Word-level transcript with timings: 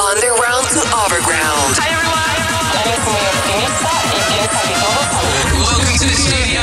Underground 0.00 0.66
to 0.74 0.80
Overground. 0.90 1.76
Hi 1.78 1.88
everyone. 1.94 2.34
Eres 2.82 3.04
muy 3.06 3.20
optimista 3.20 3.90
y 4.10 4.20
piensa 4.26 4.60
que 4.66 4.74
todo 4.80 5.00
sale. 5.10 5.60
Welcome 5.60 5.96
to 5.98 6.06
the 6.06 6.16
studio. 6.16 6.60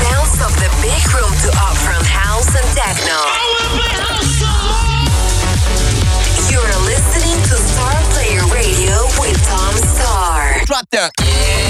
Sounds 0.00 0.36
of 0.44 0.52
the 0.60 0.70
big 0.82 1.02
room 1.14 1.32
to 1.44 1.48
upfront 1.64 2.06
house 2.06 2.50
and 2.54 2.68
techno. 2.76 3.16
You're 6.50 6.76
listening 6.84 7.38
to 7.48 7.54
Star 7.56 7.96
Player 8.12 8.44
Radio 8.52 9.06
with 9.20 9.38
Tom 9.48 9.74
Staar. 9.76 10.64
Drop 10.66 10.84
that. 10.90 11.10
Star 11.16 11.69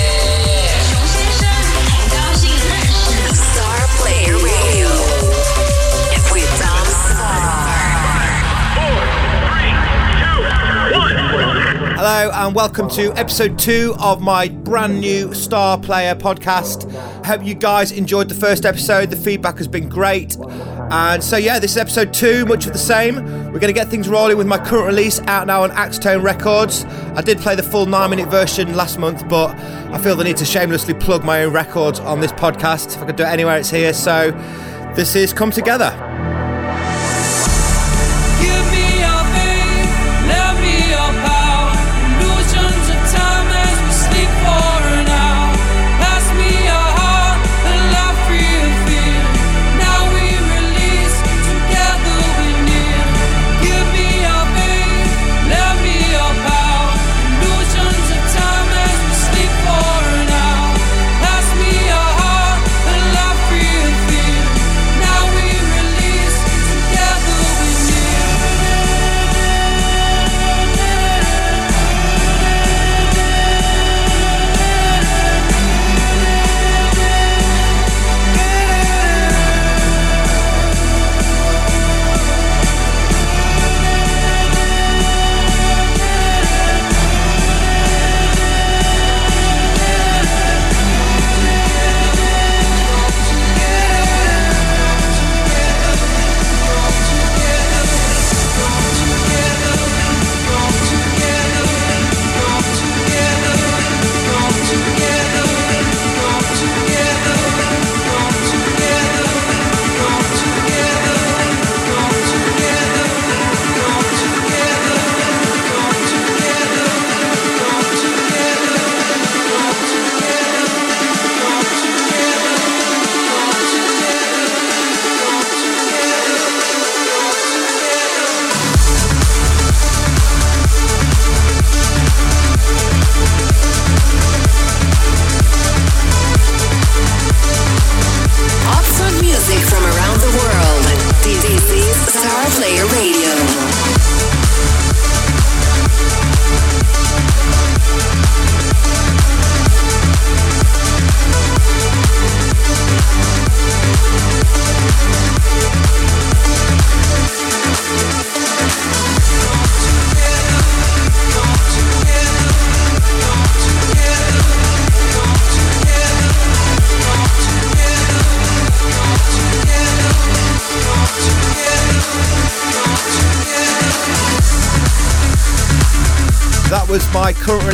Hello 12.03 12.31
and 12.33 12.55
welcome 12.55 12.89
to 12.89 13.13
episode 13.13 13.59
two 13.59 13.95
of 14.01 14.23
my 14.23 14.49
brand 14.49 15.01
new 15.01 15.35
Star 15.35 15.77
Player 15.79 16.15
podcast. 16.15 16.91
Hope 17.27 17.45
you 17.45 17.53
guys 17.53 17.93
enjoyed 17.93 18.31
the 18.31 18.35
first 18.35 18.65
episode. 18.65 19.11
The 19.11 19.17
feedback 19.17 19.59
has 19.59 19.69
been 19.69 19.87
great. 19.87 20.35
And 20.91 21.23
so, 21.23 21.37
yeah, 21.37 21.59
this 21.59 21.73
is 21.73 21.77
episode 21.77 22.15
two, 22.15 22.47
much 22.47 22.67
of 22.67 22.73
the 22.73 22.79
same. 22.79 23.17
We're 23.53 23.61
going 23.61 23.67
to 23.67 23.75
get 23.75 23.89
things 23.89 24.09
rolling 24.09 24.39
with 24.39 24.47
my 24.47 24.57
current 24.57 24.87
release 24.87 25.21
out 25.27 25.47
now 25.47 25.63
on 25.63 25.73
Axtone 25.73 26.23
Records. 26.23 26.87
I 26.87 27.21
did 27.21 27.37
play 27.37 27.55
the 27.55 27.63
full 27.63 27.85
nine 27.85 28.09
minute 28.09 28.31
version 28.31 28.75
last 28.75 28.99
month, 28.99 29.29
but 29.29 29.51
I 29.93 29.99
feel 29.99 30.17
the 30.17 30.25
need 30.25 30.39
to 30.39 30.47
shamelessly 30.47 30.95
plug 30.95 31.23
my 31.23 31.45
own 31.45 31.53
records 31.53 32.01
on 32.01 32.21
this 32.21 32.33
podcast. 32.33 32.97
If 32.97 33.03
I 33.03 33.05
could 33.09 33.17
do 33.17 33.25
it 33.25 33.29
anywhere, 33.29 33.59
it's 33.59 33.69
here. 33.69 33.93
So, 33.93 34.31
this 34.97 35.15
is 35.15 35.35
Come 35.35 35.51
Together. 35.51 36.10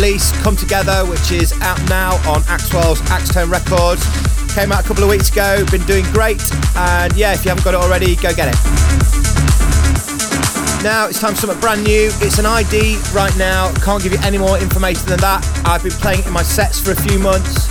Release, 0.06 0.30
Come 0.42 0.54
Together, 0.54 1.04
which 1.06 1.32
is 1.32 1.52
out 1.62 1.82
now 1.88 2.14
on 2.30 2.40
Axwell's 2.42 3.00
Axtone 3.10 3.50
Records. 3.50 4.06
Came 4.54 4.70
out 4.70 4.84
a 4.84 4.86
couple 4.86 5.02
of 5.02 5.10
weeks 5.10 5.30
ago, 5.32 5.66
been 5.72 5.84
doing 5.84 6.04
great, 6.12 6.40
and 6.76 7.12
yeah, 7.16 7.32
if 7.32 7.44
you 7.44 7.48
haven't 7.48 7.64
got 7.64 7.74
it 7.74 7.80
already, 7.80 8.14
go 8.14 8.32
get 8.32 8.46
it. 8.46 8.54
Now 10.84 11.08
it's 11.08 11.18
time 11.18 11.34
for 11.34 11.40
something 11.40 11.58
brand 11.58 11.82
new. 11.82 12.12
It's 12.22 12.38
an 12.38 12.46
ID 12.46 13.02
right 13.12 13.36
now. 13.36 13.74
Can't 13.82 14.00
give 14.00 14.12
you 14.12 14.20
any 14.22 14.38
more 14.38 14.56
information 14.58 15.08
than 15.08 15.18
that. 15.26 15.42
I've 15.66 15.82
been 15.82 15.90
playing 15.98 16.20
it 16.20 16.26
in 16.28 16.32
my 16.32 16.44
sets 16.44 16.78
for 16.78 16.92
a 16.92 16.96
few 17.02 17.18
months 17.18 17.66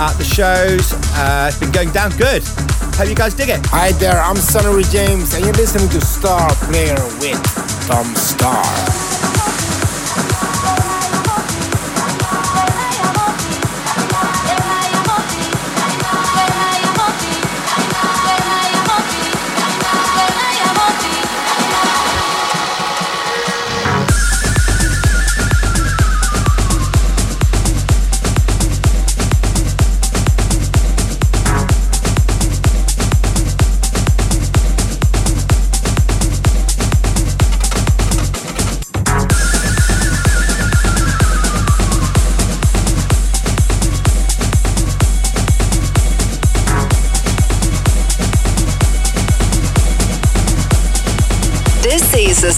at 0.00 0.14
the 0.18 0.24
shows. 0.24 0.92
Uh, 1.14 1.46
it's 1.46 1.60
been 1.60 1.70
going 1.70 1.92
down 1.92 2.10
good. 2.16 2.42
Hope 2.98 3.08
you 3.08 3.14
guys 3.14 3.32
dig 3.32 3.50
it. 3.50 3.64
Hi 3.66 3.92
there, 3.92 4.20
I'm 4.20 4.34
Sonny 4.34 4.82
James, 4.90 5.34
and 5.34 5.44
you're 5.44 5.54
listening 5.54 5.88
to 5.90 6.00
Star 6.00 6.50
Player 6.66 6.98
with 7.22 7.38
Tom 7.86 8.06
Staar. 8.18 8.95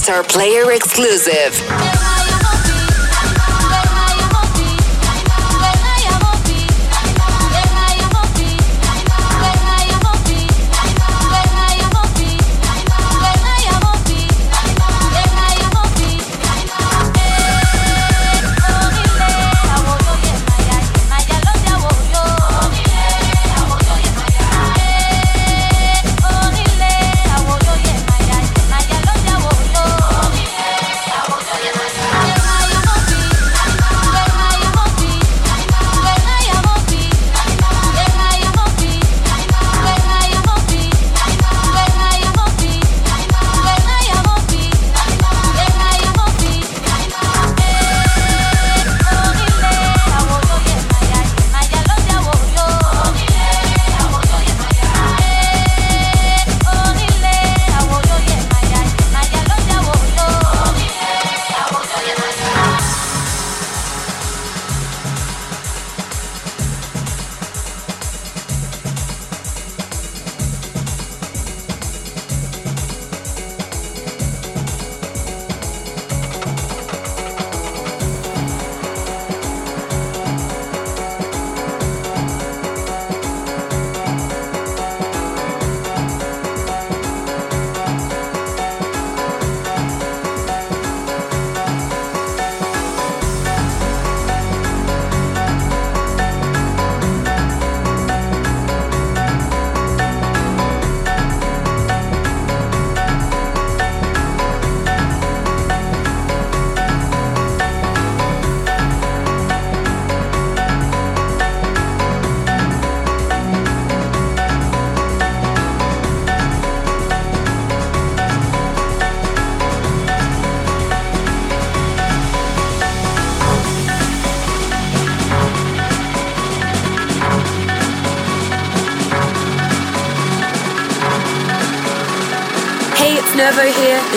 Is 0.09 0.15
a 0.15 0.23
Star 0.23 0.23
Player 0.25 0.73
exclusive. 0.73 1.98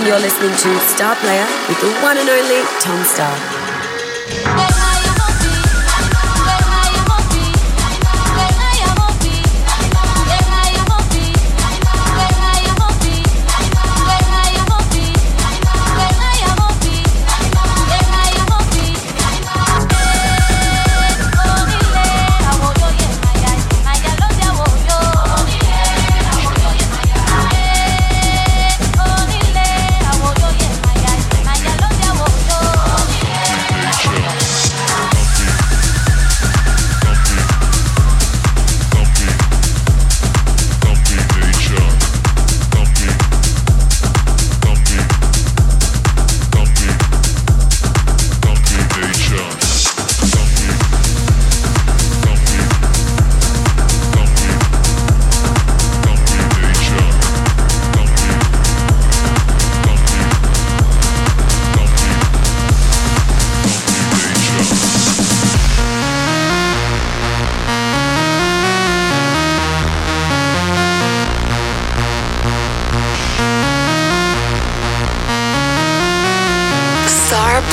And 0.02 0.08
you're 0.08 0.20
listening 0.20 0.50
to 0.50 0.80
Star 0.88 1.16
Player 1.18 1.46
with 1.70 1.80
the 1.80 1.92
one 2.02 2.18
and 2.18 2.28
only 2.28 2.64
Tom 2.80 3.04
Staar. 3.04 3.61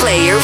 So 0.09 0.15
you 0.15 0.39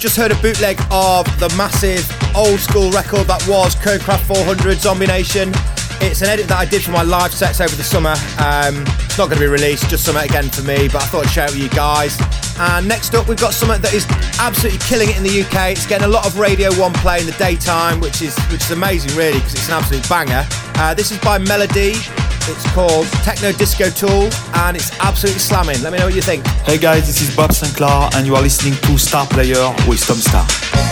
just 0.00 0.16
heard 0.16 0.32
a 0.32 0.36
bootleg 0.36 0.80
of 0.90 1.26
the 1.38 1.52
massive 1.58 2.08
old 2.34 2.58
school 2.58 2.90
record 2.90 3.26
that 3.26 3.46
was 3.46 3.74
Kernkraft 3.74 4.24
400 4.24 4.78
Zombie 4.78 5.06
Nation. 5.06 5.52
It's 6.00 6.22
an 6.22 6.28
edit 6.28 6.48
that 6.48 6.56
I 6.56 6.64
did 6.64 6.82
for 6.82 6.90
my 6.90 7.02
live 7.02 7.34
sets 7.34 7.60
over 7.60 7.76
the 7.76 7.84
summer. 7.84 8.16
Um, 8.40 8.80
it's 9.04 9.18
not 9.18 9.28
going 9.28 9.36
to 9.36 9.44
be 9.44 9.46
released, 9.46 9.90
just 9.90 10.06
something 10.06 10.24
again 10.24 10.48
for 10.48 10.62
me, 10.62 10.88
but 10.88 11.02
I 11.02 11.06
thought 11.06 11.26
I'd 11.26 11.30
share 11.30 11.44
it 11.44 11.52
with 11.52 11.60
you 11.60 11.68
guys. 11.68 12.16
And 12.58 12.88
next 12.88 13.14
up, 13.14 13.28
we've 13.28 13.38
got 13.38 13.52
something 13.52 13.82
that 13.82 13.92
is 13.92 14.06
absolutely 14.40 14.80
killing 14.88 15.10
it 15.10 15.18
in 15.18 15.22
the 15.22 15.42
UK. 15.44 15.76
It's 15.76 15.86
getting 15.86 16.06
a 16.06 16.10
lot 16.10 16.24
of 16.24 16.38
Radio 16.38 16.72
1 16.72 16.92
play 16.94 17.20
in 17.20 17.26
the 17.26 17.36
daytime, 17.36 18.00
which 18.00 18.22
is 18.22 18.34
which 18.48 18.62
is 18.62 18.70
amazing, 18.70 19.14
really, 19.18 19.36
because 19.36 19.52
it's 19.52 19.68
an 19.68 19.74
absolute 19.74 20.08
banger. 20.08 20.48
Uh, 20.80 20.94
this 20.94 21.12
is 21.12 21.18
by 21.18 21.36
Melody. 21.36 21.92
It's 22.50 22.68
called 22.72 23.06
Techno 23.22 23.52
Disco 23.52 23.90
Tool 23.90 24.28
and 24.54 24.76
it's 24.76 24.90
absolutely 24.98 25.38
slamming. 25.38 25.80
Let 25.82 25.92
me 25.92 25.98
know 25.98 26.06
what 26.06 26.16
you 26.16 26.22
think. 26.22 26.44
Hey 26.66 26.78
guys, 26.78 27.06
this 27.06 27.22
is 27.22 27.34
Bob 27.36 27.50
Sinclar 27.50 28.12
and 28.16 28.26
you 28.26 28.34
are 28.34 28.42
listening 28.42 28.74
to 28.74 28.98
Star 28.98 29.24
Player 29.26 29.72
with 29.86 30.04
Tom 30.04 30.16
Staar. 30.16 30.89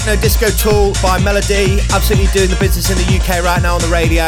Techno 0.00 0.16
Disco 0.22 0.48
Tool 0.48 0.94
by 1.02 1.20
Melody, 1.20 1.76
absolutely 1.92 2.32
doing 2.32 2.48
the 2.48 2.56
business 2.56 2.88
in 2.88 2.96
the 2.96 3.20
UK 3.20 3.44
right 3.44 3.60
now 3.60 3.74
on 3.74 3.82
the 3.82 3.92
radio. 3.92 4.24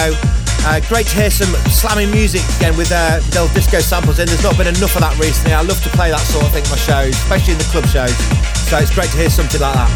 Uh, 0.68 0.84
great 0.84 1.06
to 1.06 1.16
hear 1.16 1.30
some 1.30 1.48
slamming 1.72 2.10
music 2.10 2.42
again 2.60 2.76
with 2.76 2.92
uh, 2.92 3.24
little 3.32 3.48
disco 3.56 3.80
samples 3.80 4.18
in. 4.18 4.28
There's 4.28 4.42
not 4.42 4.58
been 4.58 4.68
enough 4.68 4.92
of 4.92 5.00
that 5.00 5.16
recently. 5.18 5.54
I 5.54 5.62
love 5.62 5.82
to 5.82 5.88
play 5.96 6.10
that 6.10 6.20
sort 6.28 6.44
of 6.44 6.52
thing 6.52 6.62
in 6.62 6.68
my 6.68 6.76
shows, 6.76 7.16
especially 7.16 7.56
in 7.56 7.58
the 7.58 7.64
club 7.72 7.88
shows. 7.88 8.12
So 8.68 8.76
it's 8.84 8.92
great 8.92 9.08
to 9.12 9.16
hear 9.16 9.30
something 9.32 9.62
like 9.64 9.72
that. 9.72 9.88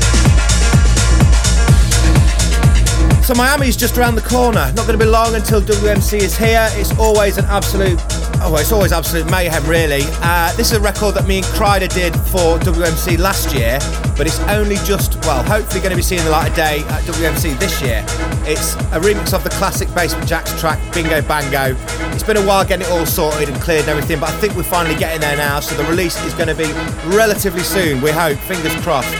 So 3.20 3.34
Miami's 3.34 3.76
just 3.76 3.98
around 3.98 4.14
the 4.14 4.24
corner. 4.24 4.72
Not 4.72 4.88
going 4.88 4.96
to 4.96 5.04
be 5.04 5.10
long 5.10 5.34
until 5.34 5.60
WMC 5.60 6.24
is 6.24 6.38
here. 6.38 6.72
It's 6.80 6.96
always 6.96 7.36
an 7.36 7.44
absolute, 7.52 8.00
oh, 8.40 8.56
it's 8.56 8.72
always 8.72 8.92
absolute 8.96 9.28
mayhem, 9.28 9.68
really. 9.68 10.08
Uh, 10.24 10.56
this 10.56 10.72
is 10.72 10.78
a 10.78 10.80
record 10.80 11.16
that 11.16 11.28
me 11.28 11.44
and 11.44 11.46
Kryder 11.52 11.92
did 11.92 12.16
for 12.32 12.56
WMC 12.64 13.18
last 13.18 13.52
year, 13.52 13.76
but 14.16 14.26
it's 14.26 14.40
only 14.48 14.76
just, 14.76 15.16
well, 15.26 15.42
hopefully 15.44 15.80
going 15.80 15.90
to 15.90 15.96
be 15.96 16.02
seeing 16.02 16.24
the 16.24 16.30
light 16.30 16.48
of 16.48 16.56
day 16.56 16.80
at 16.88 17.02
WMC 17.04 17.58
this 17.58 17.82
year. 17.82 18.04
It's 18.48 18.74
a 18.92 19.00
remix 19.00 19.34
of 19.34 19.44
the 19.44 19.50
classic 19.50 19.92
Basement 19.94 20.28
Jaxx 20.28 20.58
track, 20.58 20.80
Bingo 20.94 21.20
Bango. 21.22 21.76
It's 22.12 22.22
been 22.22 22.36
a 22.36 22.46
while 22.46 22.64
getting 22.64 22.86
it 22.86 22.92
all 22.92 23.06
sorted 23.06 23.48
and 23.48 23.60
cleared 23.60 23.82
and 23.82 23.90
everything, 23.90 24.20
but 24.20 24.30
I 24.30 24.32
think 24.38 24.56
we're 24.56 24.62
finally 24.62 24.94
getting 24.96 25.20
there 25.20 25.36
now. 25.36 25.60
So 25.60 25.76
the 25.76 25.88
release 25.88 26.22
is 26.24 26.34
going 26.34 26.48
to 26.48 26.54
be 26.54 26.72
relatively 27.14 27.62
soon, 27.62 28.00
we 28.00 28.10
hope. 28.10 28.38
Fingers 28.38 28.74
crossed. 28.82 29.12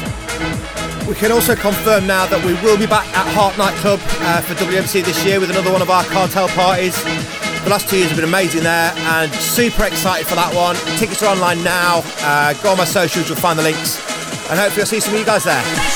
We 1.07 1.15
can 1.15 1.31
also 1.31 1.55
confirm 1.55 2.07
now 2.07 2.27
that 2.27 2.45
we 2.45 2.55
will 2.67 2.77
be 2.77 2.87
back 2.87 3.07
at 3.17 3.27
Heart 3.35 3.59
Nightclub 3.59 4.01
uh, 4.03 4.41
for 4.41 4.55
WMC 4.55 5.05
this 5.05 5.25
year 5.25 5.39
with 5.39 5.51
another 5.51 5.71
one 5.71 5.83
of 5.83 5.91
our 5.91 6.05
cartel 6.05 6.49
parties. 6.49 7.01
The 7.63 7.71
last 7.71 7.89
two 7.89 7.97
years 7.97 8.11
have 8.11 8.17
been 8.17 8.29
amazing 8.29 8.63
there 8.63 8.93
and 8.95 9.33
super 9.35 9.85
excited 9.85 10.27
for 10.27 10.37
that 10.37 10.55
one. 10.55 10.77
Tickets 10.99 11.23
are 11.23 11.35
online 11.35 11.63
now. 11.63 12.03
Uh, 12.21 12.55
go 12.63 12.71
on 12.71 12.79
my 12.79 12.85
socials, 12.85 13.29
you'll 13.29 13.39
find 13.39 13.59
the 13.59 13.63
links. 13.63 14.06
And 14.49 14.59
hopefully 14.61 14.83
I'll 14.83 14.87
see 14.87 15.01
some 15.01 15.15
of 15.15 15.19
you 15.21 15.27
guys 15.27 15.43
there. 15.45 15.96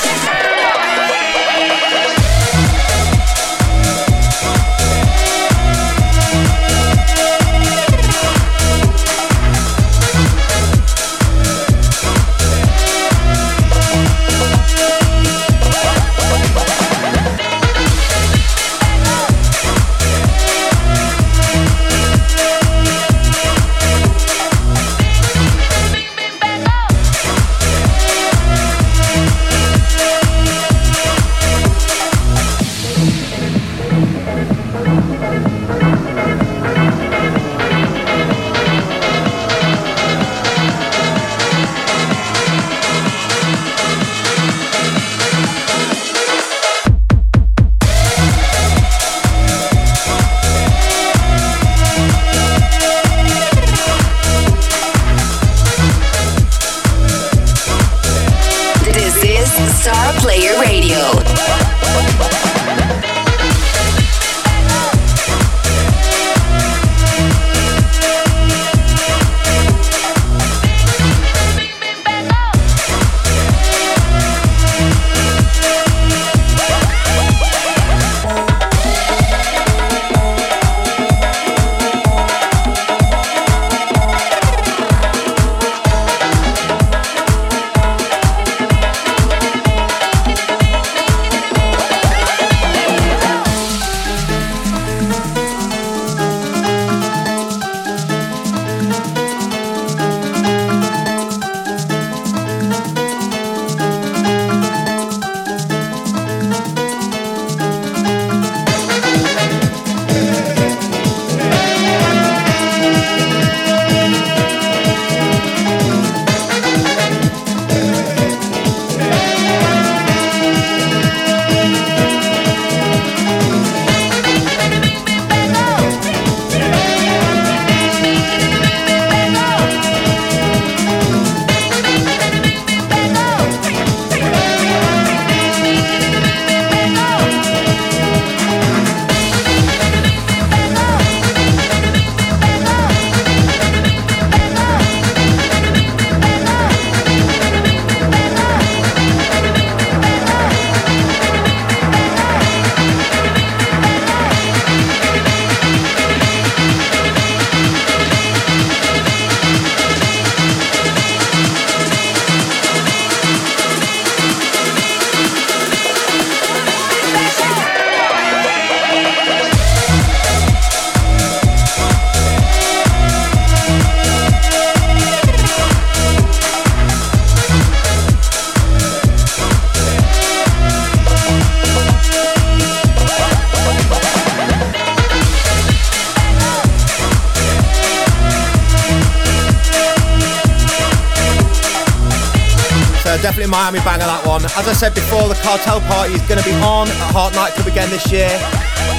That 194.41 194.53
one. 194.53 194.63
As 194.63 194.67
I 194.67 194.73
said 194.73 194.93
before, 194.93 195.29
the 195.29 195.37
cartel 195.41 195.81
party 195.85 196.13
is 196.13 196.21
going 196.25 196.41
to 196.41 196.47
be 196.47 196.53
on 196.65 196.89
at 196.89 196.99
Heart 197.13 197.33
Nightclub 197.33 197.67
again 197.67 197.89
this 197.89 198.09
year. 198.11 198.29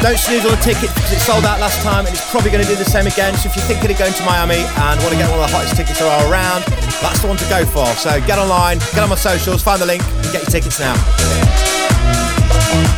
Don't 0.00 0.18
snooze 0.18 0.42
on 0.46 0.50
the 0.54 0.62
tickets 0.62 0.90
because 0.94 1.12
it 1.14 1.22
sold 1.22 1.44
out 1.44 1.62
last 1.62 1.78
time 1.82 2.06
and 2.06 2.14
it's 2.14 2.26
probably 2.30 2.50
going 2.50 2.62
to 2.62 2.70
do 2.70 2.74
the 2.74 2.86
same 2.86 3.06
again. 3.06 3.34
So 3.38 3.50
if 3.50 3.54
you're 3.54 3.66
thinking 3.66 3.90
of 3.90 3.98
going 3.98 4.14
to 4.14 4.24
Miami 4.24 4.62
and 4.62 4.94
want 5.02 5.14
to 5.14 5.18
get 5.18 5.30
one 5.30 5.38
of 5.38 5.46
the 5.46 5.54
hottest 5.54 5.78
tickets 5.78 5.98
there 5.98 6.10
are 6.10 6.24
around, 6.30 6.66
that's 7.02 7.22
the 7.22 7.28
one 7.28 7.38
to 7.38 7.48
go 7.50 7.62
for. 7.66 7.86
So 7.98 8.18
get 8.26 8.38
online, 8.38 8.78
get 8.94 9.02
on 9.02 9.10
my 9.10 9.18
socials, 9.18 9.62
find 9.62 9.82
the 9.82 9.86
link, 9.86 10.02
and 10.02 10.30
get 10.34 10.42
your 10.42 10.52
tickets 10.52 10.78
now. 10.78 10.94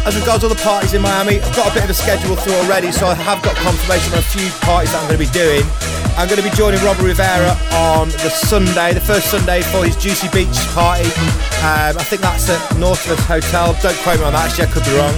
As 0.04 0.16
regards 0.16 0.44
other 0.44 0.60
parties 0.60 0.92
in 0.92 1.00
Miami, 1.00 1.40
I've 1.40 1.56
got 1.56 1.72
a 1.72 1.74
bit 1.74 1.84
of 1.84 1.90
a 1.90 1.96
schedule 1.96 2.36
through 2.36 2.56
already, 2.64 2.92
so 2.92 3.08
I 3.08 3.14
have 3.14 3.42
got 3.42 3.56
confirmation 3.56 4.12
on 4.12 4.20
a 4.20 4.28
few 4.28 4.48
parties 4.60 4.92
that 4.92 5.00
I'm 5.00 5.08
going 5.08 5.20
to 5.20 5.24
be 5.24 5.32
doing. 5.32 5.64
I'm 6.16 6.28
going 6.28 6.38
to 6.38 6.48
be 6.48 6.54
joining 6.54 6.78
Robbie 6.84 7.10
Rivera 7.10 7.58
on 7.90 8.08
the 8.22 8.30
Sunday, 8.30 8.94
the 8.94 9.00
first 9.00 9.30
Sunday 9.34 9.62
for 9.62 9.84
his 9.84 9.96
Juicy 9.96 10.30
Beach 10.30 10.54
party. 10.70 11.10
Um, 11.66 11.98
I 11.98 12.06
think 12.06 12.22
that's 12.22 12.48
at 12.48 12.78
Nautilus 12.78 13.18
Hotel. 13.26 13.74
Don't 13.82 13.98
quote 14.06 14.20
me 14.20 14.24
on 14.24 14.32
that, 14.32 14.46
actually, 14.46 14.66
I 14.66 14.70
could 14.70 14.86
be 14.86 14.94
wrong. 14.94 15.10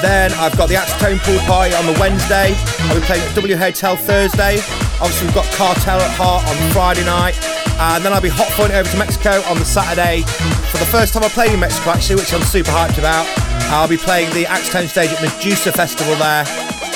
Then 0.00 0.32
I've 0.40 0.56
got 0.56 0.72
the 0.72 0.80
Axtone 0.80 1.20
Pool 1.20 1.36
Party 1.44 1.76
on 1.76 1.84
the 1.84 1.92
Wednesday. 2.00 2.56
I'll 2.88 2.96
be 2.96 3.04
playing 3.04 3.28
at 3.28 3.34
W 3.36 3.56
Hotel 3.56 3.96
Thursday. 3.96 4.56
Obviously, 5.04 5.28
we've 5.28 5.36
got 5.36 5.44
Cartel 5.52 6.00
at 6.00 6.12
Heart 6.16 6.48
on 6.48 6.56
Friday 6.72 7.04
night. 7.04 7.36
And 7.76 8.00
then 8.02 8.16
I'll 8.16 8.24
be 8.24 8.32
hot 8.32 8.48
flying 8.56 8.72
over 8.72 8.88
to 8.88 8.96
Mexico 8.96 9.44
on 9.52 9.60
the 9.60 9.68
Saturday 9.68 10.24
for 10.72 10.78
the 10.80 10.88
first 10.88 11.12
time 11.12 11.24
I 11.24 11.28
played 11.28 11.52
in 11.52 11.60
Mexico, 11.60 11.92
actually, 11.92 12.16
which 12.16 12.32
I'm 12.32 12.40
super 12.40 12.72
hyped 12.72 12.96
about. 12.96 13.28
I'll 13.68 13.88
be 13.88 14.00
playing 14.00 14.32
the 14.32 14.48
Axtone 14.48 14.88
stage 14.88 15.12
at 15.12 15.20
Medusa 15.20 15.72
Festival 15.72 16.16
there 16.16 16.48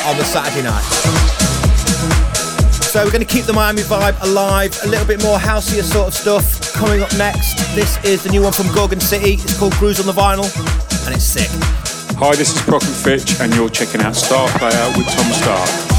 on 0.08 0.16
the 0.16 0.24
Saturday 0.24 0.64
night. 0.64 1.49
So 2.90 3.04
we're 3.04 3.12
going 3.12 3.24
to 3.24 3.32
keep 3.32 3.44
the 3.44 3.52
Miami 3.52 3.82
vibe 3.82 4.20
alive, 4.20 4.76
a 4.82 4.88
little 4.88 5.06
bit 5.06 5.22
more 5.22 5.38
houseier 5.38 5.84
sort 5.84 6.08
of 6.08 6.12
stuff 6.14 6.72
coming 6.72 7.00
up 7.00 7.16
next. 7.16 7.54
This 7.76 8.02
is 8.04 8.24
the 8.24 8.30
new 8.30 8.42
one 8.42 8.52
from 8.52 8.66
Gorgon 8.74 8.98
City. 8.98 9.34
It's 9.34 9.56
called 9.56 9.74
Cruise 9.74 10.00
on 10.00 10.06
the 10.06 10.12
Vinyl, 10.12 10.50
and 11.06 11.14
it's 11.14 11.22
sick. 11.22 11.48
Hi, 12.18 12.34
this 12.34 12.52
is 12.52 12.60
Crockett 12.62 12.88
Fitch, 12.88 13.38
and 13.38 13.54
you're 13.54 13.70
checking 13.70 14.00
out 14.00 14.16
Star 14.16 14.48
Player 14.58 14.88
with 14.96 15.06
Tom 15.06 15.30
Staar. 15.30 15.89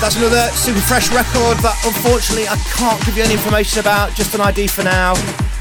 That's 0.00 0.16
another 0.16 0.48
super 0.56 0.80
fresh 0.80 1.12
record 1.12 1.60
that 1.60 1.76
unfortunately 1.84 2.48
I 2.48 2.56
can't 2.72 2.96
give 3.04 3.20
you 3.20 3.22
any 3.22 3.34
information 3.36 3.80
about, 3.80 4.16
just 4.16 4.34
an 4.34 4.40
ID 4.40 4.66
for 4.68 4.82
now. 4.82 5.12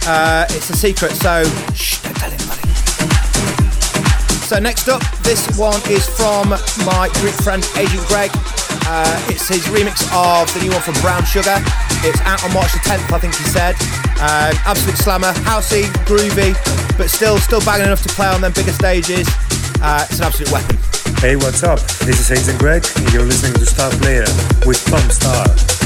Uh, 0.08 0.48
it's 0.56 0.70
a 0.70 0.78
secret, 0.78 1.12
so 1.12 1.44
shh, 1.76 2.00
don't 2.00 2.16
tell 2.16 2.32
anybody. 2.32 2.64
So 4.48 4.58
next 4.58 4.88
up, 4.88 5.04
this 5.28 5.44
one 5.60 5.76
is 5.92 6.08
from 6.16 6.56
my 6.88 7.12
Greek 7.20 7.36
friend 7.44 7.68
Agent 7.76 8.08
Greg. 8.08 8.32
Uh, 8.88 9.28
it's 9.28 9.48
his 9.52 9.68
remix 9.76 10.08
of 10.16 10.48
the 10.56 10.64
new 10.64 10.72
one 10.72 10.82
from 10.82 10.96
Brown 11.04 11.24
Sugar. 11.28 11.60
It's 12.08 12.22
out 12.24 12.40
on 12.48 12.54
March 12.56 12.72
the 12.72 12.80
10th, 12.88 13.12
I 13.12 13.20
think 13.20 13.36
he 13.36 13.44
said. 13.44 13.76
Um, 14.24 14.56
absolute 14.64 14.98
slammer, 14.98 15.36
housey, 15.44 15.84
groovy, 16.08 16.56
but 16.98 17.10
still, 17.10 17.38
still 17.40 17.62
banging 17.62 17.88
enough 17.88 18.04
to 18.08 18.10
play 18.16 18.28
on 18.28 18.40
them 18.40 18.54
bigger 18.54 18.74
stages. 18.74 19.28
Uh, 19.84 20.08
it's 20.10 20.20
an 20.20 20.26
absolute 20.26 20.52
weapon. 20.52 20.80
Hey, 21.22 21.36
what's 21.36 21.64
up? 21.64 21.82
This 22.06 22.22
is 22.22 22.32
Agent 22.32 22.60
Greg, 22.60 22.86
and 22.96 23.12
you're 23.12 23.26
listening 23.26 23.54
to 23.56 23.66
Star 23.66 23.92
Player 23.92 24.24
with 24.66 24.82
Tom 24.86 25.02
Staar. 25.10 25.79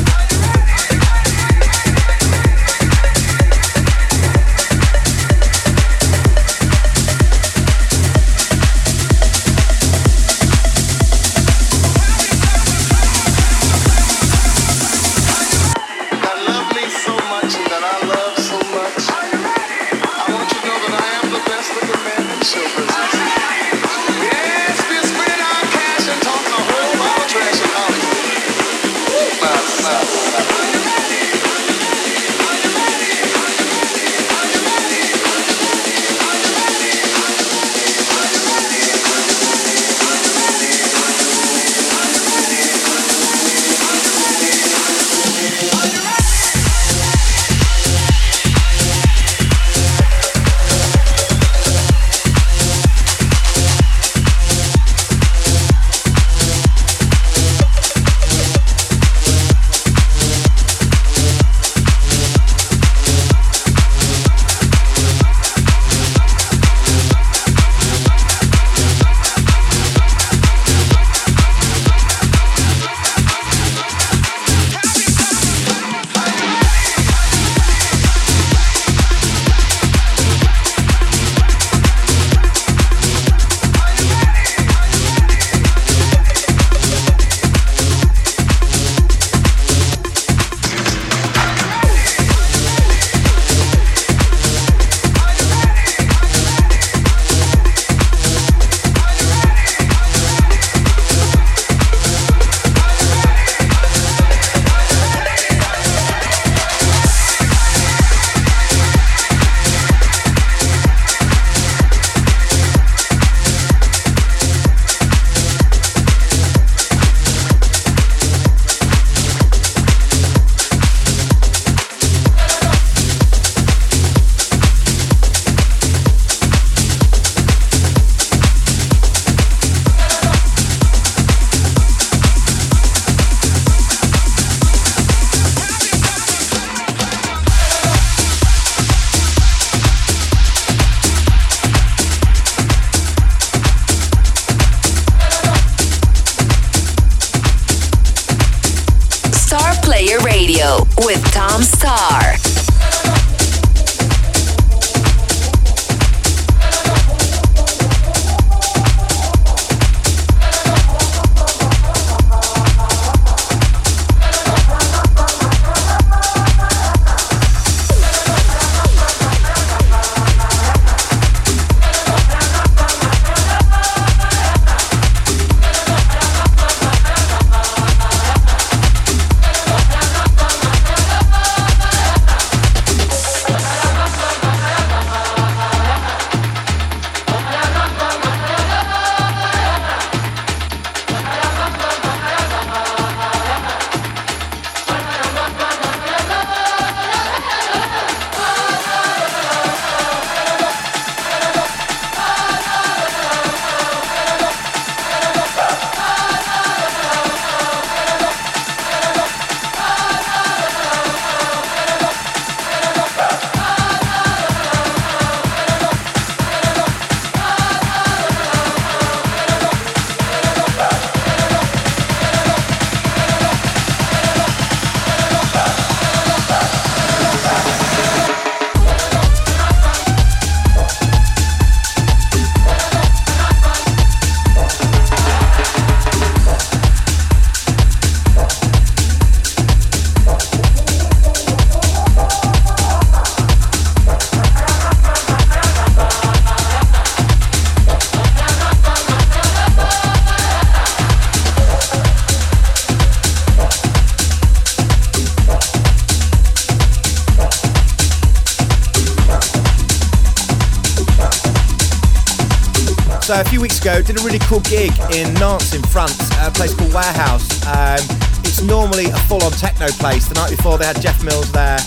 Ago, 263.83 264.01
did 264.01 264.17
a 264.17 264.23
really 264.23 264.39
cool 264.47 264.61
gig 264.61 264.95
in 265.11 265.33
Nantes 265.35 265.75
in 265.75 265.81
France, 265.83 266.15
a 266.39 266.49
place 266.51 266.73
called 266.73 266.93
Warehouse. 266.93 267.43
Um, 267.67 267.99
it's 268.47 268.61
normally 268.63 269.07
a 269.07 269.19
full-on 269.27 269.51
techno 269.51 269.87
place. 269.99 270.25
The 270.25 270.35
night 270.35 270.51
before, 270.55 270.77
they 270.77 270.85
had 270.85 271.01
Jeff 271.01 271.21
Mills 271.21 271.51
there, 271.51 271.79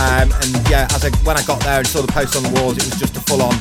um, 0.00 0.32
and 0.32 0.48
yeah, 0.72 0.88
as 0.96 1.04
I, 1.04 1.10
when 1.28 1.36
I 1.36 1.44
got 1.44 1.60
there 1.60 1.84
and 1.84 1.86
saw 1.86 2.00
the 2.00 2.10
post 2.10 2.36
on 2.36 2.42
the 2.42 2.52
walls, 2.56 2.78
it 2.78 2.88
was 2.88 2.96
just 2.96 3.16
a 3.16 3.20
full-on, 3.20 3.52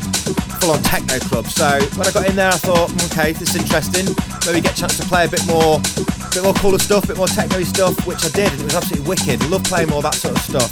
full-on 0.63 0.81
techno 0.83 1.19
club. 1.19 1.47
So 1.47 1.67
when 1.99 2.07
I 2.07 2.11
got 2.11 2.29
in 2.29 2.35
there, 2.37 2.47
I 2.47 2.59
thought, 2.63 2.89
"Mm, 2.91 3.11
okay, 3.11 3.33
this 3.33 3.55
is 3.55 3.59
interesting. 3.59 4.07
Maybe 4.47 4.61
get 4.61 4.71
a 4.71 4.79
chance 4.79 4.95
to 4.95 5.05
play 5.05 5.25
a 5.25 5.29
bit 5.29 5.45
more, 5.45 5.75
a 5.75 6.29
bit 6.31 6.43
more 6.43 6.53
cooler 6.63 6.79
stuff, 6.79 7.03
a 7.03 7.07
bit 7.07 7.17
more 7.17 7.27
techno 7.27 7.61
stuff, 7.63 8.07
which 8.07 8.23
I 8.23 8.29
did, 8.29 8.55
and 8.55 8.61
it 8.61 8.71
was 8.71 8.75
absolutely 8.75 9.09
wicked. 9.09 9.43
Love 9.49 9.63
playing 9.65 9.91
all 9.91 10.01
that 10.01 10.15
sort 10.15 10.39
of 10.39 10.41
stuff. 10.43 10.71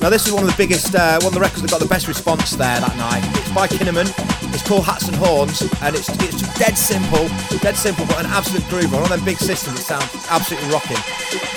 Now 0.00 0.10
this 0.10 0.26
is 0.26 0.32
one 0.32 0.44
of 0.44 0.50
the 0.50 0.56
biggest, 0.56 0.94
uh, 0.94 1.18
one 1.26 1.28
of 1.28 1.34
the 1.34 1.40
records 1.40 1.62
that 1.62 1.70
got 1.70 1.80
the 1.80 1.90
best 1.90 2.06
response 2.06 2.52
there 2.52 2.78
that 2.78 2.96
night. 2.98 3.24
It's 3.34 3.50
by 3.50 3.66
Kinnaman. 3.66 4.06
Called 4.64 4.84
Hats 4.86 5.08
and 5.08 5.16
Horns, 5.16 5.60
and 5.82 5.94
it's 5.94 6.08
it's 6.22 6.42
dead 6.58 6.78
simple, 6.78 7.28
dead 7.58 7.76
simple, 7.76 8.06
but 8.06 8.20
an 8.20 8.26
absolute 8.26 8.64
groover. 8.64 8.94
One 8.94 9.02
of 9.02 9.08
them 9.10 9.24
big 9.24 9.38
systems 9.38 9.76
that 9.76 10.00
sounds 10.00 10.26
absolutely 10.30 10.70
rocking. 10.72 10.96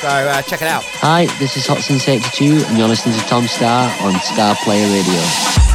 So 0.01 0.07
uh, 0.07 0.41
check 0.41 0.61
it 0.61 0.67
out. 0.67 0.83
Hi, 0.99 1.25
this 1.39 1.55
is 1.55 1.63
Sense 1.63 2.07
82, 2.07 2.65
and 2.67 2.77
you're 2.77 2.87
listening 2.87 3.17
to 3.17 3.25
Tom 3.25 3.43
Staar 3.43 3.89
on 4.03 4.13
Star 4.19 4.55
Player 4.63 4.87
Radio. 4.87 5.66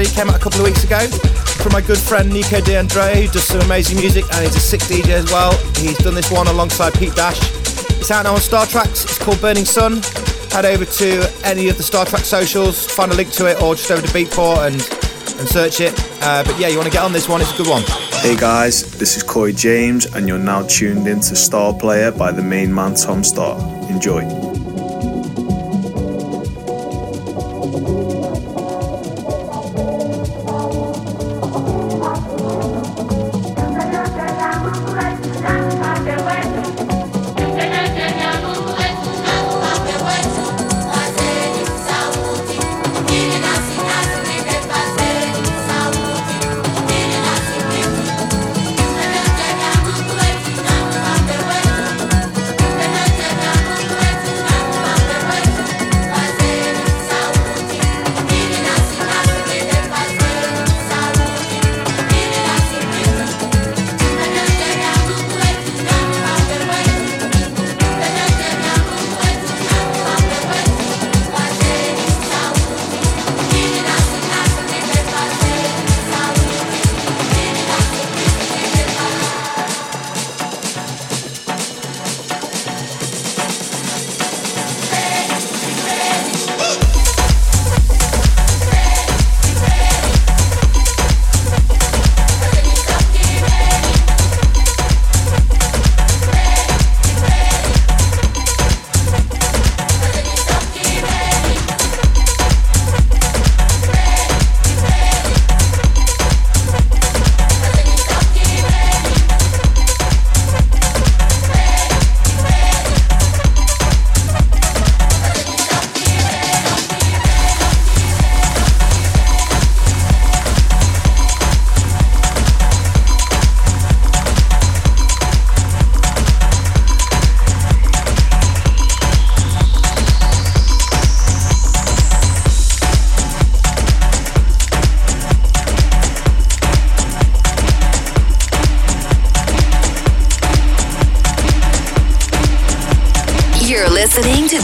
Actually, 0.00 0.16
came 0.16 0.30
out 0.30 0.36
a 0.36 0.42
couple 0.42 0.60
of 0.60 0.64
weeks 0.64 0.82
ago 0.82 0.98
from 1.60 1.72
my 1.72 1.82
good 1.82 1.98
friend 1.98 2.32
Nico 2.32 2.58
de 2.62 2.74
Andrea, 2.74 3.14
who 3.16 3.28
does 3.28 3.44
some 3.44 3.60
amazing 3.60 3.98
music 3.98 4.24
and 4.32 4.46
he's 4.46 4.56
a 4.56 4.60
sick 4.60 4.80
DJ 4.80 5.10
as 5.10 5.30
well. 5.30 5.52
He's 5.76 5.98
done 5.98 6.14
this 6.14 6.30
one 6.30 6.46
alongside 6.46 6.94
Pete 6.94 7.14
Dash. 7.14 7.38
It's 8.00 8.10
out 8.10 8.22
now 8.22 8.32
on 8.32 8.38
Staar 8.38 8.64
Traxx. 8.64 9.04
It's 9.04 9.18
called 9.18 9.38
Burning 9.42 9.66
Sun. 9.66 10.00
Head 10.52 10.64
over 10.64 10.86
to 10.86 11.30
any 11.44 11.68
of 11.68 11.76
the 11.76 11.82
Staar 11.82 12.06
Traxx 12.06 12.24
socials, 12.24 12.86
find 12.86 13.12
a 13.12 13.14
link 13.14 13.30
to 13.32 13.44
it, 13.44 13.60
or 13.60 13.74
just 13.74 13.90
over 13.90 14.00
to 14.00 14.08
Beatport 14.08 14.68
and 14.68 14.76
and 15.38 15.46
search 15.46 15.82
it. 15.82 15.92
Uh, 16.22 16.44
but 16.44 16.58
yeah, 16.58 16.68
you 16.68 16.78
want 16.78 16.86
to 16.86 16.92
get 16.92 17.02
on 17.02 17.12
this 17.12 17.28
one? 17.28 17.42
It's 17.42 17.52
a 17.52 17.56
good 17.58 17.68
one. 17.68 17.82
Hey 18.22 18.36
guys, 18.36 18.90
this 18.98 19.18
is 19.18 19.22
Corey 19.22 19.52
James, 19.52 20.06
and 20.06 20.26
you're 20.26 20.38
now 20.38 20.62
tuned 20.62 21.08
in 21.08 21.20
to 21.20 21.34
Staar 21.34 21.78
Player 21.78 22.10
by 22.10 22.32
the 22.32 22.42
main 22.42 22.74
man 22.74 22.94
Tom 22.94 23.20
Staar. 23.20 23.60
Enjoy. 23.90 24.49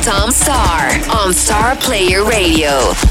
Tom 0.07 0.31
Staar 0.31 1.03
on 1.11 1.35
Staar 1.35 1.75
Player 1.75 2.24
Radio. 2.24 3.06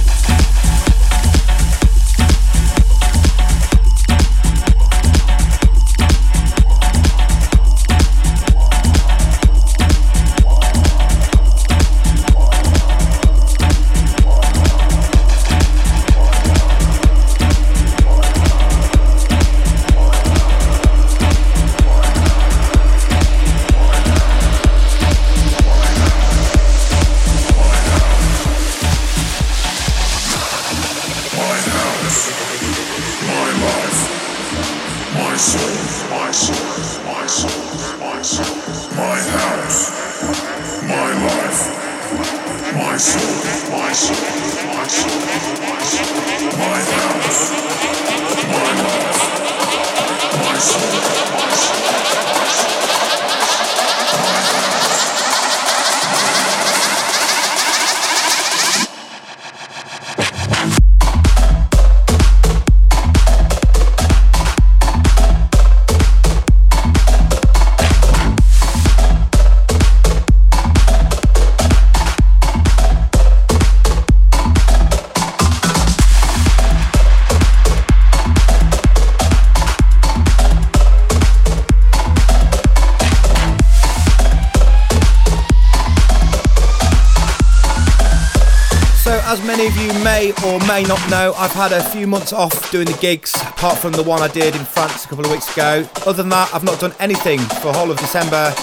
Not 90.88 91.10
know, 91.10 91.34
I've 91.34 91.52
had 91.52 91.72
a 91.72 91.84
few 91.90 92.06
months 92.06 92.34
off 92.34 92.72
doing 92.72 92.86
the 92.86 92.98
gigs, 93.02 93.34
apart 93.36 93.78
from 93.78 93.94
the 93.94 94.04
one 94.04 94.22
I 94.22 94.28
did 94.28 94.56
in 94.56 94.66
France 94.66 95.06
a 95.06 95.08
couple 95.08 95.26
of 95.26 95.32
weeks 95.32 95.52
ago. 95.52 95.88
Other 96.06 96.22
than 96.22 96.30
that, 96.30 96.54
I've 96.54 96.64
not 96.64 96.80
done 96.80 96.94
anything 97.00 97.40
for 97.40 97.72
the 97.72 97.74
whole 97.74 97.92
of 97.92 97.98
December, 97.98 98.54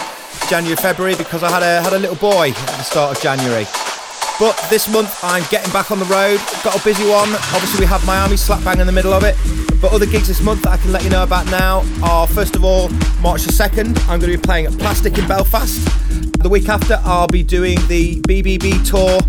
January, 0.49 0.77
February 0.77 1.15
because 1.17 1.43
I 1.43 1.51
had 1.51 1.63
a 1.63 1.83
had 1.83 1.93
a 1.93 1.99
little 1.99 2.17
boy 2.17 2.51
at 2.51 2.77
the 2.77 2.83
start 2.83 3.17
of 3.17 3.23
January. 3.23 3.67
But 4.43 4.61
this 4.69 4.89
month 4.89 5.23
I'm 5.23 5.45
getting 5.51 5.73
back 5.73 5.93
on 5.93 6.01
the 6.01 6.05
road. 6.07 6.41
Got 6.65 6.75
a 6.75 6.83
busy 6.83 7.09
one. 7.09 7.33
Obviously 7.55 7.79
we 7.79 7.87
have 7.87 8.05
Miami 8.05 8.37
slap 8.37 8.65
bang 8.65 8.81
in 8.81 8.89
the 8.89 8.93
middle 8.93 9.13
of 9.13 9.23
it. 9.23 9.37
But 9.81 9.93
other 9.93 10.05
gigs 10.05 10.27
this 10.27 10.43
month 10.43 10.63
that 10.63 10.71
I 10.71 10.77
can 10.79 10.91
let 10.91 11.05
you 11.05 11.11
know 11.11 11.23
about 11.23 11.47
now 11.47 11.85
are 12.03 12.27
first 12.27 12.57
of 12.57 12.65
all 12.65 12.89
March 13.21 13.43
the 13.43 13.53
2nd. 13.53 13.97
I'm 14.09 14.19
going 14.19 14.33
to 14.33 14.37
be 14.37 14.43
playing 14.43 14.67
at 14.67 14.73
Plastic 14.81 15.17
in 15.17 15.29
Belfast. 15.29 15.79
The 16.43 16.49
week 16.49 16.69
after 16.69 16.99
I'll 17.05 17.29
be 17.29 17.45
doing 17.45 17.79
the 17.87 18.21
BBB 18.23 18.85
tour 18.85 19.21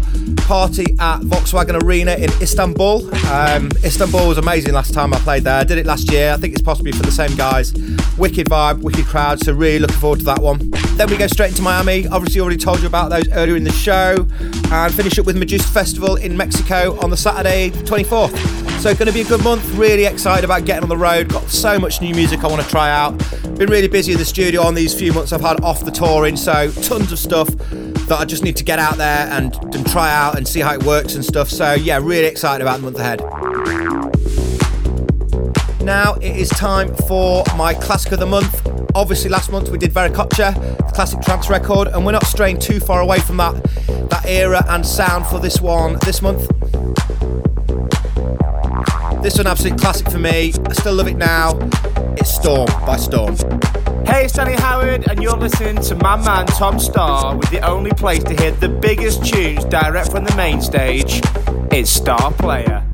party 0.46 0.86
at 1.00 1.20
Volkswagen 1.22 1.82
Arena 1.84 2.14
in 2.16 2.32
Istanbul. 2.42 3.14
Um, 3.28 3.70
Istanbul 3.84 4.28
was 4.28 4.40
amazing 4.40 4.74
last 4.74 4.96
time 4.96 5.14
I 5.14 5.18
played 5.20 5.44
there. 5.44 5.60
I 5.60 5.64
did 5.64 5.78
it 5.78 5.86
last 5.86 6.12
year. 6.12 6.34
I 6.34 6.38
think 6.38 6.54
it's 6.54 6.62
possibly 6.62 6.92
for 6.92 7.04
the 7.04 7.12
same 7.12 7.36
guys. 7.36 7.74
Wicked 8.18 8.48
vibe, 8.48 8.82
wicked 8.82 9.06
crowd. 9.06 9.40
So 9.40 9.54
really 9.54 9.80
looking 9.80 9.98
forward 9.98 10.20
to 10.20 10.26
that 10.26 10.40
one. 10.42 10.72
Then 10.96 11.10
we 11.10 11.18
go 11.18 11.28
straight 11.28 11.52
into 11.52 11.62
Miami. 11.62 12.08
Obviously 12.08 12.42
already 12.42 12.58
told 12.58 12.82
you 12.82 12.88
about 12.88 13.10
those 13.10 13.28
earlier 13.34 13.56
in 13.56 13.64
the 13.64 13.72
show. 13.72 14.28
And 14.72 14.94
finish 15.04 15.20
up 15.20 15.26
with 15.26 15.36
Medusa 15.36 15.68
Festival 15.68 16.16
in 16.16 16.38
Mexico 16.38 16.98
on 17.02 17.10
the 17.10 17.18
Saturday 17.18 17.72
24th. 17.72 18.32
So 18.80 18.90
it's 18.90 18.98
going 18.98 19.08
to 19.08 19.12
be 19.12 19.20
a 19.20 19.26
good 19.26 19.44
month. 19.44 19.70
Really 19.74 20.06
excited 20.06 20.46
about 20.46 20.64
getting 20.64 20.84
on 20.84 20.88
the 20.88 20.96
road. 20.96 21.28
Got 21.28 21.50
so 21.50 21.78
much 21.78 22.00
new 22.00 22.16
music 22.16 22.46
I 22.46 22.48
want 22.48 22.62
to 22.62 22.68
try 22.70 22.90
out. 22.90 23.18
Been 23.58 23.70
really 23.70 23.90
busy 23.90 24.14
in 24.14 24.18
the 24.18 24.24
studio 24.24 24.62
on 24.62 24.76
these 24.76 24.98
few 24.98 25.12
months 25.12 25.34
I've 25.34 25.42
had 25.42 25.62
off 25.62 25.84
the 25.84 25.92
touring. 25.92 26.38
So 26.38 26.72
tons 26.72 27.12
of 27.12 27.20
stuff 27.20 27.50
that 27.50 28.18
I 28.18 28.24
just 28.24 28.46
need 28.46 28.56
to 28.56 28.64
get 28.64 28.80
out 28.80 28.96
there 28.96 29.28
and, 29.28 29.54
and 29.76 29.86
try 29.86 30.10
out 30.10 30.38
and 30.38 30.48
see 30.48 30.62
how 30.62 30.74
it 30.74 30.84
works 30.84 31.16
and 31.16 31.26
stuff. 31.26 31.50
So 31.50 31.74
yeah, 31.74 32.00
really 32.02 32.28
excited 32.28 32.62
about 32.62 32.80
the 32.80 32.84
month 32.84 32.98
ahead. 32.98 33.20
Now 35.84 36.14
it 36.22 36.38
is 36.38 36.48
time 36.48 36.96
for 37.10 37.44
my 37.58 37.74
classic 37.74 38.14
of 38.14 38.20
the 38.20 38.26
month. 38.26 38.73
Obviously, 38.96 39.30
last 39.30 39.52
month 39.52 39.70
we 39.70 39.78
did 39.78 39.92
Veracocha, 39.92 40.54
the 40.78 40.92
classic 40.94 41.22
trance 41.22 41.50
record, 41.50 41.88
and 41.88 42.06
we're 42.06 42.12
not 42.12 42.26
straying 42.26 42.60
too 42.60 42.80
far 42.80 43.02
away 43.02 43.20
from 43.20 43.38
that 43.38 43.54
that 44.10 44.26
era 44.28 44.64
and 44.70 44.86
sound 44.86 45.26
for 45.26 45.40
this 45.40 45.60
one 45.60 45.98
this 46.06 46.22
month. 46.22 46.48
This 49.24 49.38
one 49.38 49.48
absolute 49.48 49.80
classic 49.80 50.10
for 50.12 50.20
me. 50.20 50.54
I 50.68 50.74
still 50.74 50.94
love 50.94 51.08
it 51.08 51.18
now. 51.18 51.58
It's 52.18 52.36
Storm 52.36 52.68
by 52.86 52.98
Storm. 52.98 53.36
Hey, 54.06 54.26
it's 54.26 54.34
Danny 54.34 54.54
Howard, 54.54 55.10
and 55.10 55.24
you're 55.24 55.38
listening 55.38 55.82
to 55.84 55.96
my 55.96 56.16
man 56.18 56.46
Tom 56.46 56.76
Staar 56.76 57.40
with 57.40 57.50
the 57.50 57.62
only 57.62 57.92
place 57.92 58.24
to 58.26 58.36
hear 58.36 58.52
the 58.52 58.70
biggest 58.70 59.26
tunes 59.26 59.66
direct 59.66 60.12
from 60.12 60.26
the 60.26 60.36
main 60.36 60.62
stage. 60.62 61.22
It's 61.72 62.00
Staar 62.00 62.38
Player. 62.38 62.93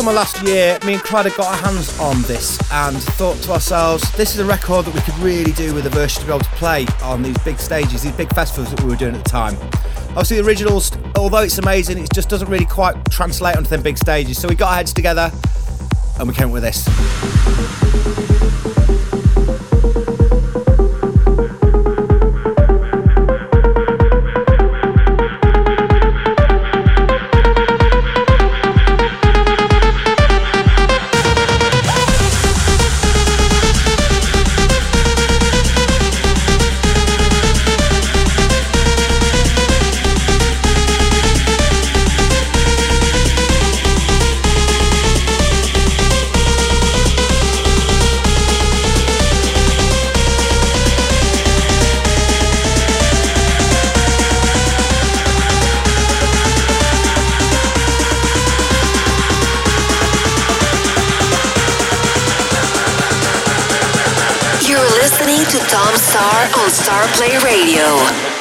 Summer 0.00 0.12
last 0.14 0.42
year, 0.44 0.78
me 0.86 0.94
and 0.94 1.02
Kryder 1.02 1.36
got 1.36 1.48
our 1.48 1.70
hands 1.70 1.98
on 2.00 2.22
this 2.22 2.58
and 2.72 2.96
thought 2.96 3.36
to 3.42 3.52
ourselves, 3.52 4.10
this 4.12 4.32
is 4.32 4.40
a 4.40 4.44
record 4.46 4.86
that 4.86 4.94
we 4.94 5.00
could 5.02 5.18
really 5.18 5.52
do 5.52 5.74
with 5.74 5.84
a 5.84 5.90
version 5.90 6.22
to 6.22 6.26
be 6.26 6.32
able 6.32 6.42
to 6.42 6.50
play 6.52 6.86
on 7.02 7.22
these 7.22 7.36
big 7.40 7.58
stages, 7.58 8.00
these 8.00 8.12
big 8.12 8.32
festivals 8.32 8.70
that 8.70 8.82
we 8.82 8.88
were 8.88 8.96
doing 8.96 9.14
at 9.14 9.22
the 9.22 9.28
time. 9.28 9.54
Obviously, 10.12 10.38
the 10.38 10.46
originals, 10.46 10.90
although 11.16 11.42
it's 11.42 11.58
amazing, 11.58 11.98
it 11.98 12.08
just 12.14 12.30
doesn't 12.30 12.48
really 12.48 12.64
quite 12.64 12.96
translate 13.10 13.58
onto 13.58 13.68
them 13.68 13.82
big 13.82 13.98
stages. 13.98 14.40
So 14.40 14.48
we 14.48 14.54
got 14.54 14.70
our 14.70 14.76
heads 14.76 14.94
together 14.94 15.30
and 16.18 16.26
we 16.26 16.34
came 16.34 16.46
up 16.46 16.54
with 16.54 16.62
this. 16.62 17.79
Staar 66.20 66.58
on 66.58 66.68
Staar 66.68 67.06
Play 67.16 67.38
Radio. 67.38 68.39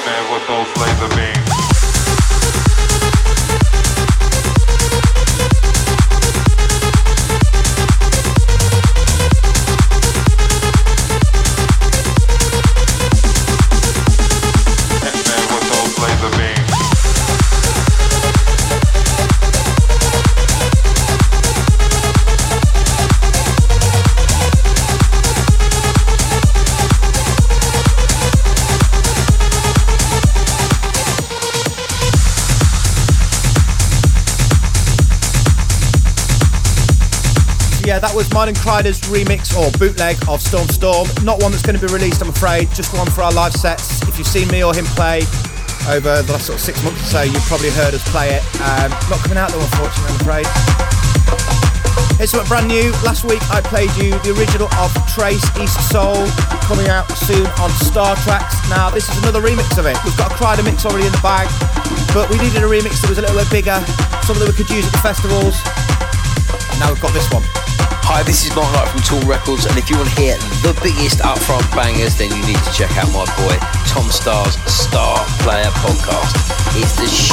Yeah, 38.00 38.08
that 38.08 38.16
was 38.16 38.32
mine 38.32 38.48
and 38.48 38.56
remix 39.12 39.52
or 39.52 39.68
bootleg 39.76 40.16
of 40.32 40.40
Storm 40.40 40.72
Storm. 40.72 41.04
Not 41.20 41.44
one 41.44 41.52
that's 41.52 41.68
going 41.68 41.76
to 41.76 41.84
be 41.84 41.92
released, 41.92 42.24
I'm 42.24 42.32
afraid. 42.32 42.72
Just 42.72 42.96
one 42.96 43.12
for 43.12 43.28
our 43.28 43.34
live 43.36 43.52
sets. 43.52 44.00
If 44.08 44.16
you've 44.16 44.24
seen 44.24 44.48
me 44.48 44.64
or 44.64 44.72
him 44.72 44.88
play 44.96 45.28
over 45.92 46.24
the 46.24 46.32
last 46.32 46.48
sort 46.48 46.56
of 46.56 46.64
six 46.64 46.80
months 46.80 46.96
or 47.12 47.20
so, 47.20 47.22
you've 47.28 47.44
probably 47.52 47.76
heard 47.76 47.92
us 47.92 48.00
play 48.08 48.40
it. 48.40 48.44
Um, 48.64 48.96
not 49.12 49.20
coming 49.28 49.36
out 49.36 49.52
though, 49.52 49.60
unfortunately, 49.60 50.16
I'm 50.16 50.22
afraid. 50.24 50.48
It's 52.24 52.32
something 52.32 52.48
brand 52.48 52.72
new. 52.72 52.88
Last 53.04 53.28
week 53.28 53.44
I 53.52 53.60
played 53.60 53.92
you 54.00 54.16
the 54.24 54.32
original 54.32 54.72
of 54.80 54.96
Trace 55.12 55.44
East 55.60 55.92
Soul, 55.92 56.24
coming 56.72 56.88
out 56.88 57.04
soon 57.28 57.44
on 57.60 57.68
Staar 57.84 58.16
Traxx. 58.24 58.64
Now 58.72 58.88
this 58.88 59.12
is 59.12 59.20
another 59.28 59.44
remix 59.44 59.76
of 59.76 59.84
it. 59.92 60.00
We've 60.08 60.16
got 60.16 60.32
a 60.32 60.36
Kryder 60.40 60.64
mix 60.64 60.88
already 60.88 61.04
in 61.04 61.12
the 61.12 61.20
bag, 61.20 61.52
but 62.16 62.32
we 62.32 62.40
needed 62.40 62.64
a 62.64 62.72
remix 62.72 63.04
that 63.04 63.12
was 63.12 63.20
a 63.20 63.28
little 63.28 63.44
bit 63.44 63.52
bigger, 63.52 63.76
something 64.24 64.40
that 64.40 64.48
we 64.48 64.56
could 64.56 64.72
use 64.72 64.88
at 64.88 64.96
the 64.96 65.04
festivals. 65.04 65.60
Now 66.80 66.96
we've 66.96 67.04
got 67.04 67.12
this 67.12 67.28
one. 67.36 67.44
Hi, 68.10 68.24
this 68.24 68.44
is 68.44 68.56
Mark 68.56 68.66
Knight 68.74 68.90
from 68.90 69.02
Toolroom 69.06 69.30
Records, 69.30 69.66
and 69.70 69.78
if 69.78 69.90
you 69.90 69.96
want 69.96 70.10
to 70.10 70.16
hear 70.20 70.34
the 70.66 70.74
biggest 70.82 71.20
upfront 71.22 71.62
bangers, 71.78 72.18
then 72.18 72.34
you 72.34 72.42
need 72.50 72.58
to 72.66 72.72
check 72.74 72.90
out 72.98 73.06
my 73.14 73.22
boy 73.38 73.54
Tom 73.86 74.10
Staar's 74.10 74.58
Staar 74.66 75.22
Player 75.46 75.70
Podcast. 75.86 76.34
It's 76.74 76.98
the 76.98 77.06
sh- 77.06 77.30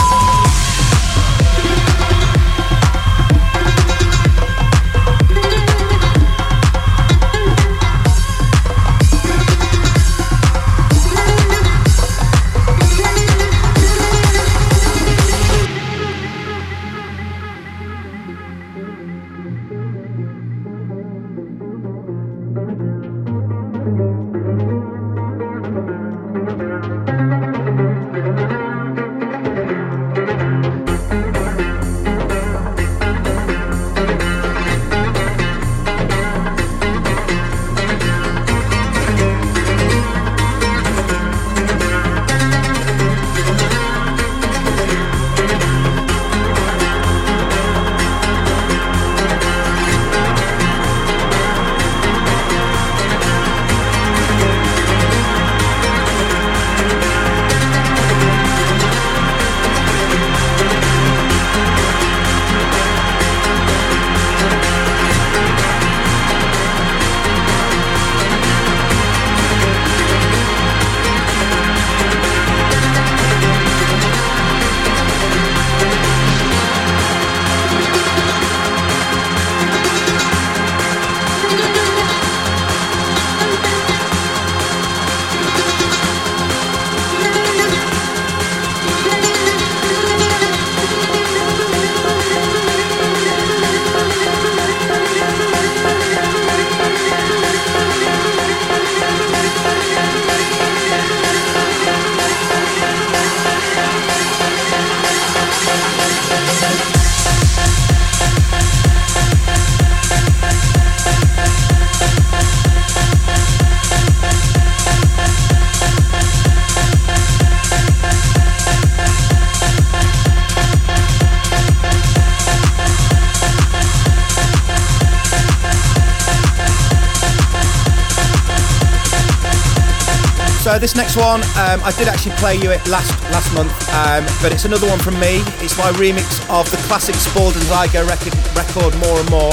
one, 131.17 131.41
um, 131.57 131.81
I 131.83 131.93
did 131.97 132.09
actually 132.09 132.37
play 132.37 132.57
you 132.57 132.71
it 132.71 132.85
last 132.89 133.11
last 133.33 133.53
month, 133.55 133.73
um, 133.91 134.25
but 134.43 134.53
it's 134.53 134.65
another 134.65 134.87
one 134.87 134.99
from 134.99 135.19
me. 135.19 135.41
It's 135.65 135.77
my 135.79 135.91
remix 135.97 136.45
of 136.53 136.71
the 136.71 136.77
classic 136.89 137.15
Spalding 137.17 137.63
Zygo 137.63 138.07
record, 138.07 138.35
record 138.55 138.93
More 139.01 139.19
and 139.19 139.31
More. 139.31 139.53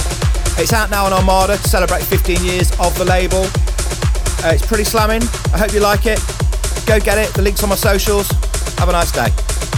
It's 0.59 0.73
out 0.73 0.91
now 0.91 1.05
on 1.05 1.13
Armada 1.13 1.57
to 1.57 1.67
celebrate 1.67 2.03
15 2.03 2.43
years 2.43 2.71
of 2.79 2.95
the 2.97 3.05
label. 3.05 3.43
Uh, 4.43 4.53
it's 4.53 4.65
pretty 4.65 4.83
slamming. 4.83 5.23
I 5.53 5.57
hope 5.57 5.73
you 5.73 5.79
like 5.79 6.05
it. 6.05 6.19
Go 6.85 6.99
get 6.99 7.17
it. 7.17 7.33
The 7.33 7.41
link's 7.41 7.63
on 7.63 7.69
my 7.69 7.75
socials. 7.75 8.27
Have 8.77 8.89
a 8.89 8.91
nice 8.91 9.11
day. 9.11 9.72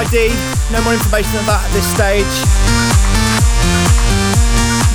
ID. 0.00 0.32
No 0.72 0.80
more 0.80 0.96
information 0.96 1.28
than 1.36 1.44
that 1.44 1.60
at 1.60 1.72
this 1.76 1.84
stage. 1.92 2.32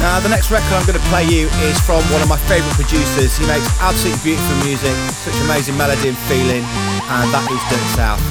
Now, 0.01 0.17
the 0.19 0.29
next 0.29 0.49
record 0.49 0.73
I'm 0.73 0.85
going 0.85 0.97
to 0.97 1.07
play 1.13 1.29
you 1.29 1.45
is 1.61 1.77
from 1.85 2.01
one 2.09 2.25
of 2.25 2.29
my 2.29 2.41
favourite 2.49 2.73
producers. 2.73 3.37
He 3.37 3.45
makes 3.45 3.69
absolutely 3.77 4.33
beautiful 4.33 4.57
music, 4.65 4.97
such 5.13 5.37
amazing 5.45 5.77
melody 5.77 6.09
and 6.09 6.17
feeling, 6.25 6.65
and 7.05 7.29
that 7.29 7.45
is 7.53 7.61
Dirty 7.69 7.89
South. 7.93 8.21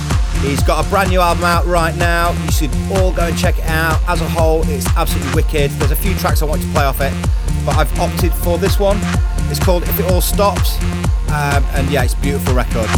He's 0.43 0.63
got 0.67 0.85
a 0.85 0.89
brand 0.91 1.11
new 1.11 1.21
album 1.21 1.45
out 1.45 1.65
right 1.65 1.95
now. 1.95 2.35
You 2.43 2.51
should 2.51 2.75
all 2.91 3.15
go 3.15 3.31
and 3.31 3.39
check 3.39 3.59
it 3.59 3.71
out. 3.71 4.03
As 4.11 4.21
a 4.21 4.29
whole, 4.29 4.67
it's 4.67 4.87
absolutely 4.99 5.31
wicked. 5.35 5.71
There's 5.79 5.95
a 5.95 5.97
few 5.97 6.15
tracks 6.17 6.43
I 6.43 6.47
want 6.47 6.61
to 6.63 6.69
play 6.75 6.85
off 6.85 7.01
it, 7.01 7.15
but 7.65 7.79
I've 7.79 7.93
opted 8.01 8.35
for 8.35 8.59
this 8.59 8.81
one. 8.83 8.99
It's 9.47 9.63
called 9.63 9.85
If 9.85 9.99
It 10.01 10.11
All 10.11 10.21
Stops, 10.21 10.83
um, 11.31 11.63
and 11.79 11.89
yeah, 11.89 12.03
it's 12.03 12.15
a 12.15 12.19
beautiful 12.19 12.55
record. 12.55 12.91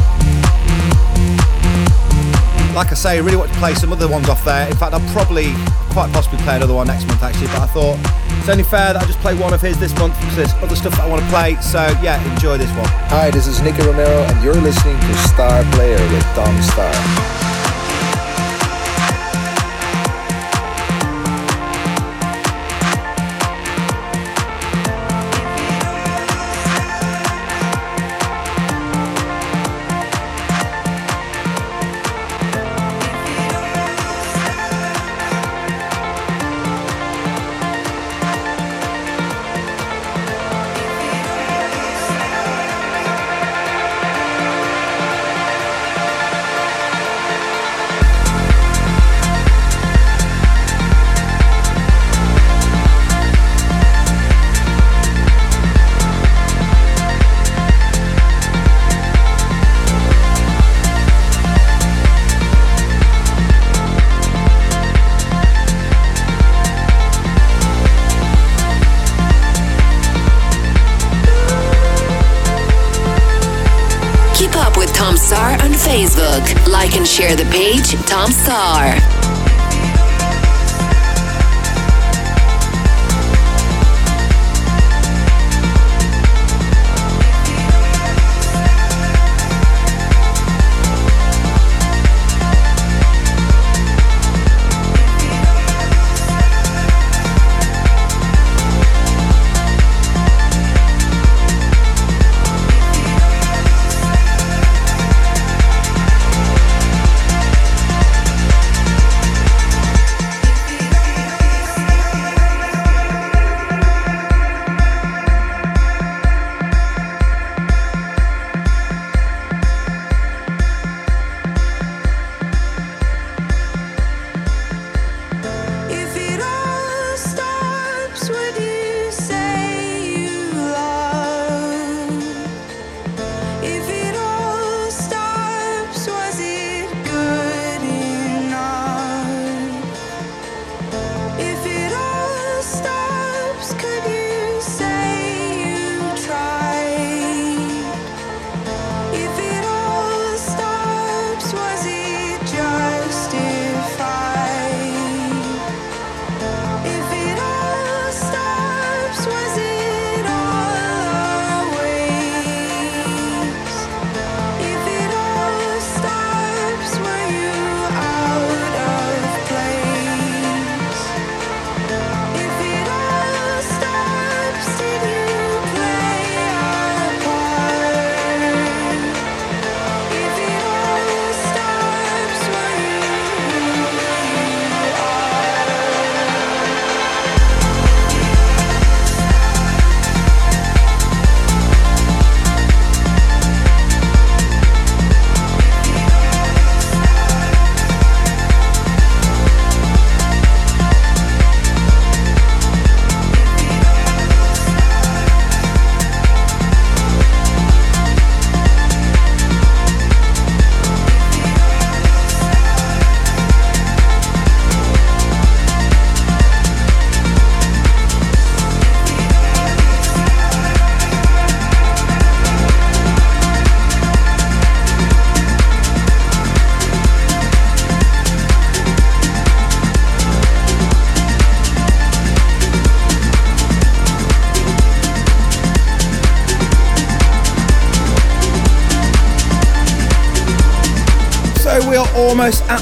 Like 2.76 2.92
I 2.92 2.94
say, 2.94 3.16
I 3.16 3.20
really 3.20 3.38
want 3.38 3.50
to 3.50 3.58
play 3.58 3.72
some 3.72 3.90
other 3.90 4.06
ones 4.06 4.28
off 4.28 4.44
there. 4.44 4.68
In 4.68 4.76
fact, 4.76 4.92
I'll 4.92 5.14
probably, 5.14 5.54
quite 5.96 6.12
possibly 6.12 6.38
play 6.40 6.56
another 6.56 6.74
one 6.74 6.86
next 6.86 7.06
month 7.06 7.22
actually, 7.22 7.46
but 7.46 7.60
I 7.62 7.66
thought 7.66 7.98
it's 8.38 8.50
only 8.50 8.64
fair 8.64 8.92
that 8.92 9.02
I 9.02 9.06
just 9.06 9.18
play 9.20 9.32
one 9.32 9.54
of 9.54 9.62
his 9.62 9.80
this 9.80 9.96
month 9.96 10.12
because 10.20 10.36
there's 10.36 10.52
other 10.62 10.76
stuff 10.76 10.92
that 10.92 11.04
I 11.04 11.08
want 11.08 11.22
to 11.22 11.28
play. 11.30 11.56
So 11.62 11.80
yeah, 12.02 12.22
enjoy 12.34 12.58
this 12.58 12.70
one. 12.76 12.84
Hi, 13.08 13.30
this 13.30 13.46
is 13.46 13.62
Nicky 13.62 13.80
Romero, 13.80 14.24
and 14.24 14.44
you're 14.44 14.60
listening 14.60 15.00
to 15.00 15.12
Staar 15.24 15.64
Player 15.72 15.96
with 16.12 16.22
Tom 16.34 16.54
Staar. 16.60 17.45
Facebook. 75.96 76.44
Like 76.70 76.94
and 76.94 77.08
share 77.08 77.34
the 77.36 77.46
page 77.46 77.92
Tom 78.04 78.30
Staar. 78.30 79.15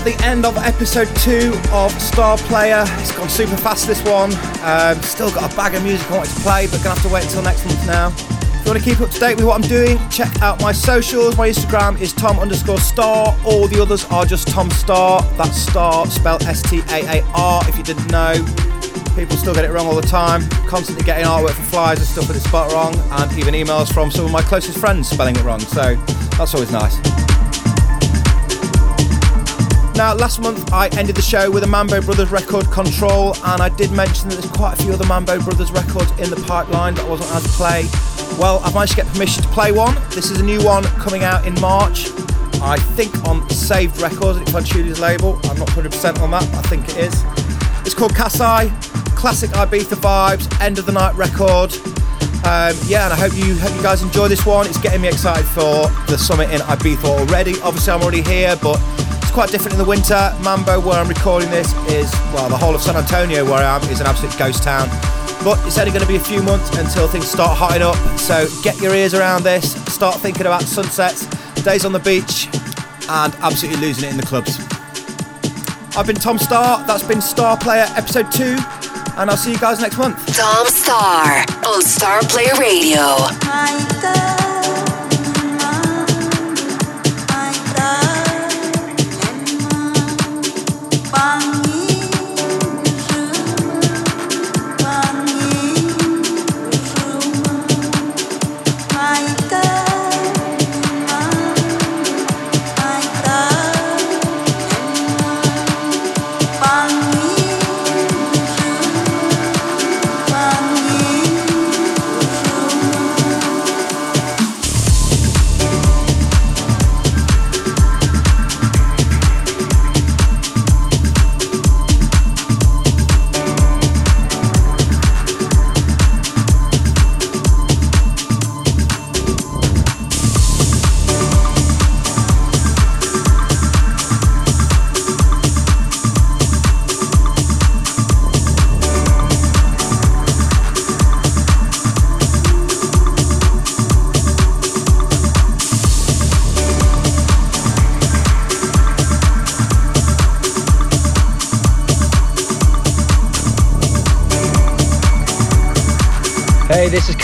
The 0.05 0.15
end 0.23 0.45
of 0.45 0.59
episode 0.59 1.09
two 1.17 1.55
of 1.73 1.91
Staar 1.95 2.37
Player. 2.37 2.85
It's 3.01 3.17
gone 3.17 3.31
super 3.31 3.57
fast 3.57 3.87
this 3.87 4.03
one. 4.05 4.35
Um, 4.63 5.01
still 5.03 5.31
got 5.31 5.51
a 5.51 5.57
bag 5.57 5.75
of 5.75 5.83
music 5.83 6.11
I 6.11 6.19
wanted 6.19 6.35
to 6.35 6.41
play, 6.41 6.67
but 6.67 6.83
gonna 6.83 6.95
have 6.95 7.03
to 7.05 7.09
wait 7.09 7.25
until 7.25 7.41
next 7.41 7.65
month 7.65 7.87
now. 7.87 8.09
If 8.09 8.67
you 8.67 8.71
want 8.71 8.79
to 8.79 8.85
keep 8.85 9.01
up 9.01 9.09
to 9.09 9.19
date 9.19 9.37
with 9.37 9.47
what 9.47 9.55
I'm 9.55 9.67
doing, 9.67 9.99
check 10.11 10.43
out 10.43 10.61
my 10.61 10.73
socials. 10.73 11.39
My 11.39 11.49
Instagram 11.49 11.99
is 12.03 12.13
Tom 12.13 12.39
underscore 12.39 12.81
star. 12.81 13.35
All 13.47 13.67
the 13.67 13.81
others 13.81 14.05
are 14.11 14.27
just 14.27 14.49
Tom 14.49 14.69
Staar. 14.69 15.23
That's 15.39 15.57
star 15.57 16.07
spelled 16.09 16.43
S 16.43 16.61
T 16.61 16.83
A 16.91 17.21
A 17.21 17.25
R 17.35 17.63
if 17.67 17.79
you 17.79 17.83
didn't 17.83 18.11
know. 18.11 18.35
People 19.17 19.39
still 19.39 19.55
get 19.55 19.65
it 19.65 19.71
wrong 19.71 19.87
all 19.87 19.97
the 19.97 20.07
time. 20.07 20.47
Constantly 20.69 21.03
getting 21.05 21.25
artwork 21.25 21.55
for 21.55 21.63
flyers 21.63 22.01
and 22.01 22.09
stuff 22.09 22.29
with 22.29 22.37
it 22.37 22.41
spot 22.41 22.71
wrong, 22.73 22.95
and 22.95 23.39
even 23.39 23.55
emails 23.55 23.91
from 23.91 24.11
some 24.11 24.27
of 24.27 24.31
my 24.31 24.43
closest 24.43 24.77
friends 24.77 25.09
spelling 25.09 25.35
it 25.35 25.45
wrong. 25.45 25.61
So 25.61 25.95
that's 26.37 26.53
always 26.53 26.71
nice. 26.71 27.14
Now, 30.05 30.15
last 30.15 30.39
month 30.39 30.71
I 30.71 30.89
ended 30.99 31.17
the 31.17 31.23
show 31.23 31.51
with 31.51 31.63
a 31.63 31.67
Mambo 31.67 32.03
Brothers 32.03 32.31
record, 32.31 32.71
Control, 32.71 33.35
and 33.43 33.63
I 33.63 33.71
did 33.71 33.91
mention 33.91 34.29
that 34.29 34.35
there's 34.35 34.53
quite 34.53 34.79
a 34.79 34.83
few 34.83 34.93
other 34.93 35.07
Mambo 35.07 35.41
Brothers 35.41 35.73
records 35.73 36.11
in 36.21 36.29
the 36.29 36.37
pipeline 36.47 36.95
that 36.97 37.07
I 37.07 37.09
wasn't 37.09 37.31
allowed 37.31 37.43
to 37.45 37.49
play. 37.49 37.89
Well, 38.39 38.61
I've 38.63 38.75
managed 38.75 38.93
to 38.93 38.97
get 38.99 39.07
permission 39.07 39.43
to 39.45 39.49
play 39.49 39.73
one. 39.73 39.95
This 40.11 40.31
is 40.31 40.41
a 40.41 40.45
new 40.45 40.63
one 40.63 40.85
coming 41.01 41.25
out 41.25 41.47
in 41.47 41.59
March. 41.59 42.09
I 42.61 42.77
think 42.77 43.15
on 43.25 43.49
Saved 43.49 43.99
Records, 44.03 44.39
it's 44.41 44.55
on 44.55 44.63
Julia's 44.63 45.01
label. 45.01 45.41
I'm 45.45 45.59
not 45.59 45.69
100% 45.69 46.21
on 46.21 46.33
that, 46.33 46.43
I 46.53 46.61
think 46.69 46.87
it 46.91 46.99
is. 46.99 47.25
It's 47.87 47.95
called 47.95 48.15
Kasai, 48.15 48.69
classic 49.17 49.53
Ibiza 49.53 49.97
vibes, 49.97 50.61
end 50.61 50.79
of 50.79 50.85
the 50.85 50.93
night 50.93 51.15
record. 51.15 51.73
Um, 52.45 52.77
yeah, 52.85 53.05
and 53.05 53.13
I 53.15 53.17
hope 53.17 53.33
you 53.35 53.57
hope 53.57 53.75
you 53.75 53.83
guys 53.83 54.03
enjoy 54.03 54.29
this 54.29 54.45
one. 54.45 54.67
It's 54.67 54.77
getting 54.77 55.01
me 55.01 55.09
excited 55.09 55.47
for 55.47 55.89
the 56.13 56.19
summit 56.19 56.51
in 56.51 56.61
Ibiza 56.61 57.07
already. 57.07 57.59
Obviously, 57.63 57.95
I'm 57.95 58.03
already 58.03 58.21
here, 58.21 58.55
but 58.61 58.79
quite 59.35 59.51
different 59.51 59.73
in 59.73 59.79
the 59.79 59.85
winter. 59.85 60.33
Mambo, 60.45 60.79
where 60.79 61.01
I'm 61.01 61.09
recording 61.09 61.51
this, 61.51 61.75
is 61.89 62.11
well, 62.33 62.49
the 62.49 62.57
whole 62.57 62.73
of 62.73 62.81
San 62.81 62.95
Antonio, 62.95 63.45
where 63.45 63.55
I 63.55 63.77
am, 63.77 63.83
is 63.91 64.01
an 64.01 64.07
absolute 64.07 64.39
ghost 64.39 64.63
town. 64.63 64.89
But 65.43 65.59
it's 65.67 65.77
only 65.77 65.91
going 65.91 66.03
to 66.03 66.09
be 66.09 66.15
a 66.15 66.21
few 66.21 66.41
months 66.41 66.71
until 66.79 67.09
things 67.09 67.29
start 67.29 67.59
hotting 67.59 67.83
up. 67.83 67.97
So 68.17 68.47
get 68.63 68.81
your 68.81 68.95
ears 68.95 69.13
around 69.13 69.43
this. 69.43 69.75
Start 69.93 70.21
thinking 70.21 70.47
about 70.47 70.63
sunsets, 70.63 71.27
days 71.65 71.85
on 71.85 71.93
the 71.93 71.99
beach, 71.99 72.49
and 73.09 73.35
absolutely 73.43 73.81
losing 73.81 74.09
it 74.09 74.13
in 74.13 74.17
the 74.17 74.27
clubs. 74.27 74.57
I've 75.97 76.07
been 76.07 76.15
Tom 76.15 76.39
Staar. 76.39 76.87
That's 76.87 77.03
been 77.03 77.19
Staar 77.19 77.61
Player 77.61 77.87
episode 77.97 78.31
two, 78.31 78.57
and 79.17 79.29
I'll 79.29 79.37
see 79.37 79.51
you 79.51 79.59
guys 79.59 79.81
next 79.81 79.99
month. 79.99 80.17
Tom 80.37 80.67
Staar 80.67 81.45
on 81.67 81.83
Staar 81.83 82.21
Player 82.31 82.55
Radio. 82.61 84.44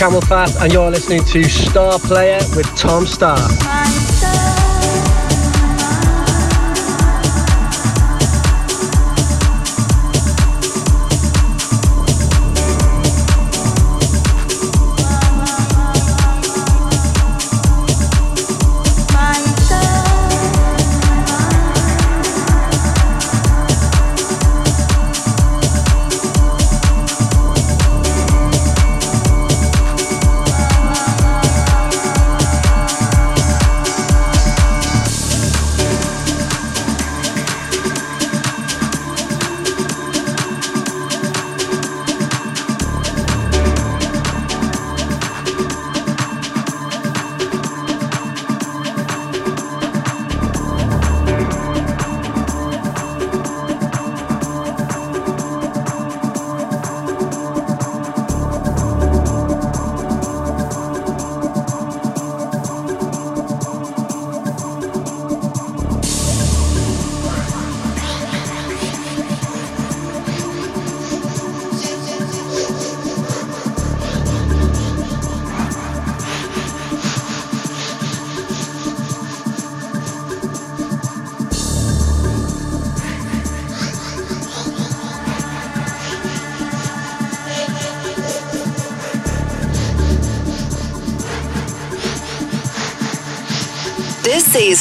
Hey, 0.01 0.07
Camelphat, 0.07 0.63
and 0.63 0.73
you're 0.73 0.89
listening 0.89 1.23
to 1.25 1.41
Staar 1.43 1.99
Player 1.99 2.39
with 2.55 2.65
Tom 2.75 3.05
Staar. 3.05 4.10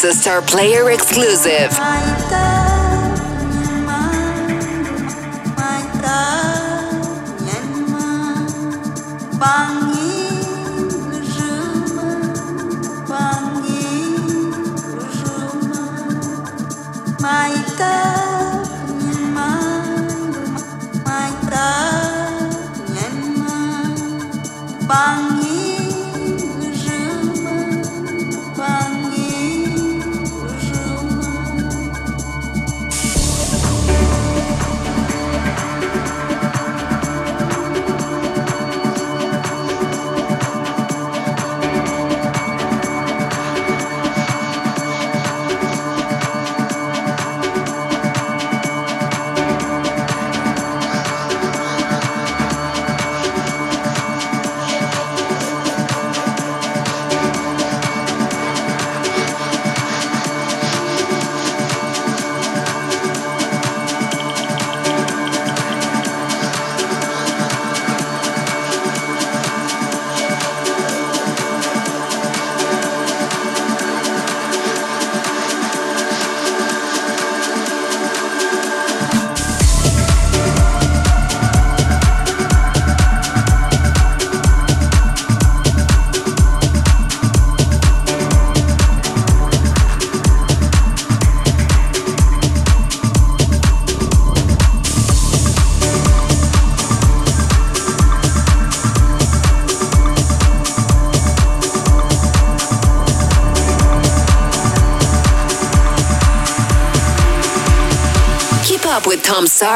Staar 0.08 0.40
Player 0.40 0.90
exclusive. 0.90 1.70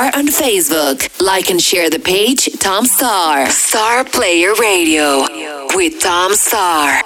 Staar 0.05 0.19
on 0.19 0.27
Facebook. 0.27 1.09
Like 1.21 1.51
and 1.51 1.61
share 1.61 1.89
the 1.89 1.99
page 1.99 2.51
Tom 2.59 2.85
Staar. 2.85 3.47
Staar 3.47 4.05
Player 4.05 4.53
Radio 4.61 5.27
with 5.75 6.01
Tom 6.01 6.33
Staar. 6.33 7.04